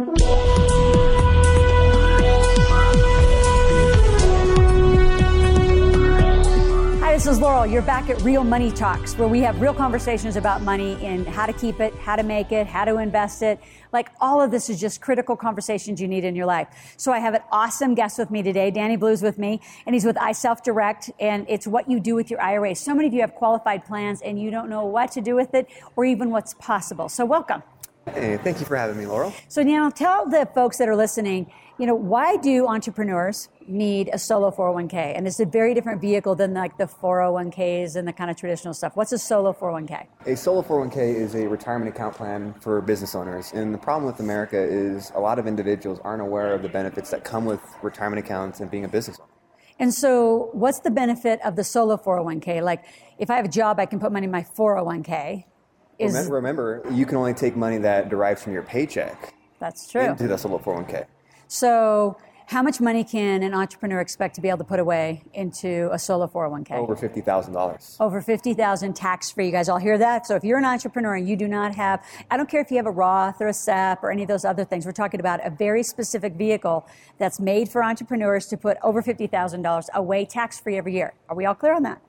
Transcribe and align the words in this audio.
Hi, 0.00 0.06
this 7.12 7.26
is 7.26 7.38
Laurel. 7.38 7.66
You're 7.66 7.82
back 7.82 8.08
at 8.08 8.22
Real 8.22 8.42
Money 8.42 8.70
Talks, 8.70 9.18
where 9.18 9.28
we 9.28 9.40
have 9.40 9.60
real 9.60 9.74
conversations 9.74 10.36
about 10.36 10.62
money 10.62 10.94
and 11.04 11.26
how 11.26 11.44
to 11.44 11.52
keep 11.52 11.80
it, 11.80 11.94
how 11.96 12.16
to 12.16 12.22
make 12.22 12.50
it, 12.50 12.66
how 12.66 12.86
to 12.86 12.96
invest 12.96 13.42
it. 13.42 13.60
Like 13.92 14.08
all 14.22 14.40
of 14.40 14.50
this 14.50 14.70
is 14.70 14.80
just 14.80 15.02
critical 15.02 15.36
conversations 15.36 16.00
you 16.00 16.08
need 16.08 16.24
in 16.24 16.34
your 16.34 16.46
life. 16.46 16.94
So 16.96 17.12
I 17.12 17.18
have 17.18 17.34
an 17.34 17.42
awesome 17.52 17.94
guest 17.94 18.18
with 18.18 18.30
me 18.30 18.42
today. 18.42 18.70
Danny 18.70 18.96
Blue's 18.96 19.20
with 19.20 19.36
me, 19.36 19.60
and 19.84 19.94
he's 19.94 20.06
with 20.06 20.16
iSelf 20.16 20.62
Direct, 20.62 21.10
and 21.20 21.44
it's 21.46 21.66
what 21.66 21.90
you 21.90 22.00
do 22.00 22.14
with 22.14 22.30
your 22.30 22.40
IRA. 22.40 22.74
So 22.74 22.94
many 22.94 23.08
of 23.08 23.12
you 23.12 23.20
have 23.20 23.34
qualified 23.34 23.84
plans 23.84 24.22
and 24.22 24.40
you 24.40 24.50
don't 24.50 24.70
know 24.70 24.86
what 24.86 25.12
to 25.12 25.20
do 25.20 25.34
with 25.34 25.52
it 25.52 25.68
or 25.94 26.06
even 26.06 26.30
what's 26.30 26.54
possible. 26.54 27.10
So 27.10 27.26
welcome. 27.26 27.62
Hey, 28.06 28.38
thank 28.38 28.60
you 28.60 28.66
for 28.66 28.76
having 28.76 28.96
me, 28.96 29.06
Laurel. 29.06 29.32
So 29.48 29.62
now 29.62 29.90
tell 29.90 30.28
the 30.28 30.48
folks 30.54 30.78
that 30.78 30.88
are 30.88 30.96
listening, 30.96 31.52
you 31.78 31.86
know, 31.86 31.94
why 31.94 32.36
do 32.36 32.66
entrepreneurs 32.66 33.48
need 33.66 34.10
a 34.12 34.18
solo 34.18 34.50
401k? 34.50 35.16
And 35.16 35.26
it's 35.26 35.38
a 35.38 35.46
very 35.46 35.74
different 35.74 36.00
vehicle 36.00 36.34
than 36.34 36.54
like 36.54 36.76
the 36.78 36.86
401ks 36.86 37.96
and 37.96 38.08
the 38.08 38.12
kind 38.12 38.30
of 38.30 38.36
traditional 38.36 38.74
stuff. 38.74 38.96
What's 38.96 39.12
a 39.12 39.18
solo 39.18 39.52
401k? 39.52 40.06
A 40.26 40.36
solo 40.36 40.62
401k 40.62 41.14
is 41.14 41.34
a 41.34 41.46
retirement 41.46 41.94
account 41.94 42.14
plan 42.14 42.54
for 42.60 42.80
business 42.80 43.14
owners. 43.14 43.52
And 43.52 43.72
the 43.72 43.78
problem 43.78 44.06
with 44.06 44.20
America 44.20 44.58
is 44.58 45.12
a 45.14 45.20
lot 45.20 45.38
of 45.38 45.46
individuals 45.46 46.00
aren't 46.02 46.22
aware 46.22 46.54
of 46.54 46.62
the 46.62 46.68
benefits 46.68 47.10
that 47.10 47.24
come 47.24 47.44
with 47.44 47.60
retirement 47.82 48.18
accounts 48.18 48.60
and 48.60 48.70
being 48.70 48.84
a 48.84 48.88
business 48.88 49.18
owner. 49.20 49.30
And 49.78 49.94
so, 49.94 50.50
what's 50.52 50.80
the 50.80 50.90
benefit 50.90 51.40
of 51.42 51.56
the 51.56 51.64
solo 51.64 51.96
401k? 51.96 52.62
Like, 52.62 52.84
if 53.18 53.30
I 53.30 53.36
have 53.36 53.46
a 53.46 53.48
job, 53.48 53.80
I 53.80 53.86
can 53.86 53.98
put 53.98 54.12
money 54.12 54.26
in 54.26 54.30
my 54.30 54.42
401k. 54.42 55.44
Is, 56.00 56.14
remember, 56.14 56.34
remember, 56.34 56.82
you 56.92 57.04
can 57.04 57.18
only 57.18 57.34
take 57.34 57.56
money 57.56 57.78
that 57.78 58.08
derives 58.08 58.42
from 58.42 58.52
your 58.54 58.62
paycheck 58.62 59.34
that's 59.58 59.86
true. 59.90 60.02
into 60.02 60.26
the 60.26 60.38
solo 60.38 60.58
401k. 60.58 61.04
So, 61.46 62.16
how 62.46 62.62
much 62.62 62.80
money 62.80 63.04
can 63.04 63.44
an 63.44 63.54
entrepreneur 63.54 64.00
expect 64.00 64.34
to 64.34 64.40
be 64.40 64.48
able 64.48 64.58
to 64.58 64.64
put 64.64 64.80
away 64.80 65.22
into 65.34 65.88
a 65.92 65.98
solo 66.00 66.26
401k? 66.26 66.72
Over 66.72 66.96
$50,000. 66.96 68.00
Over 68.00 68.20
50,000 68.20 68.96
tax 68.96 69.30
free. 69.30 69.46
You 69.46 69.52
guys 69.52 69.68
all 69.68 69.78
hear 69.78 69.96
that? 69.98 70.26
So 70.26 70.34
if 70.34 70.42
you're 70.42 70.58
an 70.58 70.64
entrepreneur 70.64 71.14
and 71.14 71.28
you 71.28 71.36
do 71.36 71.46
not 71.46 71.76
have, 71.76 72.04
I 72.28 72.36
don't 72.36 72.48
care 72.48 72.60
if 72.60 72.72
you 72.72 72.76
have 72.78 72.86
a 72.86 72.90
Roth 72.90 73.40
or 73.40 73.46
a 73.46 73.52
SEP 73.52 74.02
or 74.02 74.10
any 74.10 74.22
of 74.22 74.28
those 74.28 74.44
other 74.44 74.64
things, 74.64 74.84
we're 74.84 74.90
talking 74.90 75.20
about 75.20 75.46
a 75.46 75.50
very 75.50 75.84
specific 75.84 76.32
vehicle 76.32 76.88
that's 77.18 77.38
made 77.38 77.68
for 77.68 77.84
entrepreneurs 77.84 78.46
to 78.46 78.56
put 78.56 78.78
over 78.82 79.00
$50,000 79.00 79.88
away 79.94 80.24
tax 80.24 80.58
free 80.58 80.76
every 80.76 80.94
year. 80.94 81.14
Are 81.28 81.36
we 81.36 81.46
all 81.46 81.54
clear 81.54 81.74
on 81.74 81.84
that? 81.84 82.02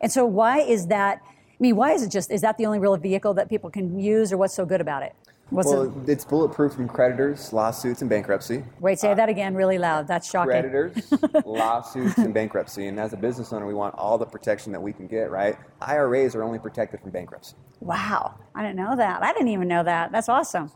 And 0.00 0.10
so 0.10 0.24
why 0.24 0.60
is 0.60 0.86
that? 0.86 1.20
I 1.64 1.66
mean, 1.66 1.76
why 1.76 1.92
is 1.92 2.02
it 2.02 2.10
just, 2.10 2.30
is 2.30 2.42
that 2.42 2.58
the 2.58 2.66
only 2.66 2.78
real 2.78 2.94
vehicle 2.98 3.32
that 3.34 3.48
people 3.48 3.70
can 3.70 3.98
use 3.98 4.34
or 4.34 4.36
what's 4.36 4.52
so 4.52 4.66
good 4.66 4.82
about 4.82 5.02
it? 5.02 5.14
What's 5.48 5.66
well, 5.66 5.84
it? 5.84 6.10
it's 6.10 6.22
bulletproof 6.22 6.74
from 6.74 6.86
creditors, 6.86 7.54
lawsuits, 7.54 8.02
and 8.02 8.10
bankruptcy. 8.10 8.62
Wait, 8.80 8.98
say 8.98 9.14
that 9.14 9.30
again 9.30 9.54
really 9.54 9.78
loud. 9.78 10.06
That's 10.06 10.28
shocking. 10.28 10.50
Creditors, 10.50 11.10
lawsuits, 11.46 12.18
and 12.18 12.34
bankruptcy. 12.34 12.88
And 12.88 13.00
as 13.00 13.14
a 13.14 13.16
business 13.16 13.50
owner, 13.50 13.66
we 13.66 13.72
want 13.72 13.94
all 13.94 14.18
the 14.18 14.26
protection 14.26 14.72
that 14.72 14.82
we 14.82 14.92
can 14.92 15.06
get, 15.06 15.30
right? 15.30 15.56
IRAs 15.80 16.34
are 16.34 16.42
only 16.42 16.58
protected 16.58 17.00
from 17.00 17.12
bankruptcy. 17.12 17.56
Wow, 17.80 18.34
I 18.54 18.60
didn't 18.62 18.76
know 18.76 18.94
that. 18.96 19.22
I 19.22 19.32
didn't 19.32 19.48
even 19.48 19.66
know 19.66 19.84
that. 19.84 20.12
That's 20.12 20.28
awesome. 20.28 20.70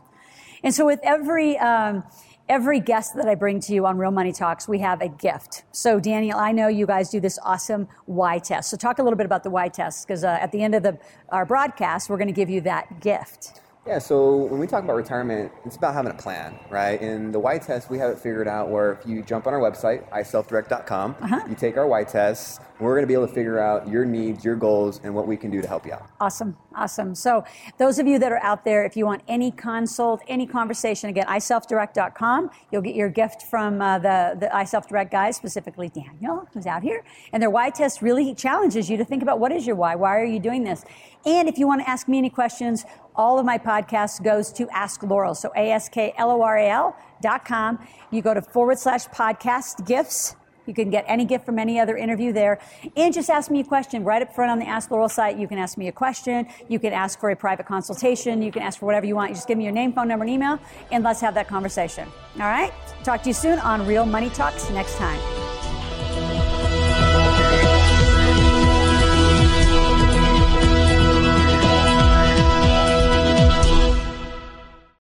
And 0.63 0.73
so, 0.73 0.87
with 0.87 1.01
every 1.03 1.55
um, 1.59 2.03
every 2.49 2.79
guest 2.79 3.15
that 3.15 3.27
I 3.27 3.35
bring 3.35 3.59
to 3.61 3.73
you 3.73 3.85
on 3.85 3.97
Real 3.97 4.11
Money 4.11 4.33
Talks, 4.33 4.67
we 4.67 4.79
have 4.79 5.01
a 5.01 5.07
gift. 5.07 5.63
So, 5.71 5.99
Daniel, 5.99 6.37
I 6.37 6.51
know 6.51 6.67
you 6.67 6.87
guys 6.87 7.09
do 7.09 7.19
this 7.19 7.37
awesome 7.43 7.87
Y 8.07 8.39
test. 8.39 8.71
So, 8.71 8.75
talk 8.75 8.97
a 8.97 9.03
little 9.03 9.17
bit 9.17 9.27
about 9.27 9.43
the 9.43 9.51
Y 9.51 9.69
test, 9.69 10.07
because 10.07 10.23
uh, 10.23 10.39
at 10.41 10.51
the 10.51 10.61
end 10.61 10.75
of 10.75 10.83
the 10.83 10.97
our 11.29 11.45
broadcast, 11.45 12.09
we're 12.09 12.17
going 12.17 12.27
to 12.27 12.33
give 12.33 12.49
you 12.49 12.61
that 12.61 12.99
gift. 12.99 13.61
Yeah, 13.87 13.97
so 13.97 14.35
when 14.35 14.59
we 14.59 14.67
talk 14.67 14.83
about 14.83 14.97
retirement, 14.97 15.51
it's 15.65 15.77
about 15.77 15.93
having 15.93 16.11
a 16.11 16.15
plan, 16.15 16.59
right? 16.69 17.01
In 17.01 17.31
the 17.31 17.39
Y 17.39 17.57
test, 17.57 17.89
we 17.89 17.97
have 17.97 18.11
it 18.11 18.19
figured 18.19 18.47
out 18.47 18.69
where 18.69 18.91
if 18.91 19.07
you 19.07 19.23
jump 19.23 19.47
on 19.47 19.53
our 19.53 19.59
website, 19.59 20.07
iselfdirect.com, 20.11 21.15
Uh-huh. 21.21 21.39
you 21.49 21.55
take 21.55 21.77
our 21.77 21.87
Y 21.87 22.03
test, 22.03 22.61
we're 22.79 22.91
going 22.93 23.03
to 23.03 23.07
be 23.07 23.13
able 23.13 23.27
to 23.27 23.33
figure 23.33 23.57
out 23.57 23.87
your 23.87 24.03
needs, 24.05 24.43
your 24.45 24.55
goals, 24.57 24.99
and 25.03 25.15
what 25.15 25.27
we 25.27 25.35
can 25.37 25.49
do 25.49 25.61
to 25.61 25.67
help 25.67 25.85
you 25.85 25.93
out. 25.93 26.07
Awesome, 26.19 26.55
awesome. 26.75 27.15
So, 27.15 27.43
those 27.77 27.99
of 27.99 28.05
you 28.05 28.19
that 28.19 28.31
are 28.31 28.43
out 28.43 28.63
there, 28.63 28.85
if 28.85 28.95
you 28.97 29.05
want 29.05 29.23
any 29.27 29.49
consult, 29.49 30.21
any 30.27 30.45
conversation, 30.45 31.09
again, 31.09 31.25
iselfdirect.com, 31.27 32.51
you'll 32.71 32.81
get 32.81 32.95
your 32.95 33.09
gift 33.09 33.43
from 33.43 33.81
uh, 33.81 33.97
the, 33.99 34.37
the 34.39 34.47
iSelfDirect 34.47 35.09
guys, 35.09 35.35
specifically 35.37 35.89
Daniel, 35.89 36.47
who's 36.53 36.67
out 36.67 36.83
here. 36.83 37.03
And 37.33 37.41
their 37.41 37.49
why 37.49 37.69
test 37.69 38.01
really 38.01 38.35
challenges 38.35 38.89
you 38.89 38.97
to 38.97 39.05
think 39.05 39.23
about 39.23 39.39
what 39.39 39.51
is 39.51 39.65
your 39.65 39.77
why? 39.77 39.95
Why 39.95 40.17
are 40.19 40.25
you 40.25 40.39
doing 40.39 40.63
this? 40.63 40.83
And 41.25 41.49
if 41.49 41.57
you 41.57 41.65
want 41.67 41.81
to 41.81 41.89
ask 41.89 42.07
me 42.07 42.17
any 42.17 42.29
questions, 42.29 42.85
all 43.19 43.37
of 43.37 43.45
my 43.45 43.57
podcasts 43.57 44.23
goes 44.23 44.53
to 44.53 44.69
Ask 44.69 45.03
Laurel. 45.03 45.35
So, 45.35 45.51
A 45.57 45.71
S 45.71 45.89
K 45.89 46.13
L 46.17 46.31
O 46.31 46.41
R 46.41 46.57
A 46.57 46.69
L 46.69 46.95
dot 47.21 47.43
com. 47.43 47.85
You 48.11 48.21
go 48.21 48.33
to 48.33 48.41
forward 48.41 48.79
slash 48.79 49.05
podcast 49.07 49.85
gifts. 49.85 50.37
You 50.65 50.73
can 50.73 50.89
get 50.89 51.03
any 51.07 51.25
gift 51.25 51.45
from 51.45 51.59
any 51.59 51.79
other 51.79 51.97
interview 51.97 52.31
there. 52.31 52.59
And 52.95 53.13
just 53.13 53.29
ask 53.29 53.51
me 53.51 53.59
a 53.59 53.63
question 53.63 54.03
right 54.03 54.21
up 54.21 54.33
front 54.33 54.51
on 54.51 54.59
the 54.59 54.67
Ask 54.67 54.89
Laurel 54.91 55.09
site. 55.09 55.37
You 55.37 55.47
can 55.47 55.57
ask 55.57 55.77
me 55.77 55.87
a 55.87 55.91
question. 55.91 56.47
You 56.69 56.79
can 56.79 56.93
ask 56.93 57.19
for 57.19 57.31
a 57.31 57.35
private 57.35 57.65
consultation. 57.65 58.41
You 58.41 58.51
can 58.51 58.61
ask 58.61 58.79
for 58.79 58.85
whatever 58.85 59.05
you 59.05 59.15
want. 59.15 59.31
You 59.31 59.35
just 59.35 59.47
give 59.47 59.57
me 59.57 59.63
your 59.65 59.73
name, 59.73 59.91
phone 59.91 60.07
number, 60.07 60.23
and 60.23 60.33
email, 60.33 60.59
and 60.91 61.03
let's 61.03 61.19
have 61.21 61.33
that 61.33 61.47
conversation. 61.47 62.07
All 62.35 62.41
right? 62.41 62.71
Talk 63.03 63.23
to 63.23 63.29
you 63.29 63.33
soon 63.33 63.59
on 63.59 63.85
Real 63.85 64.05
Money 64.05 64.29
Talks 64.29 64.69
next 64.69 64.95
time. 64.95 65.38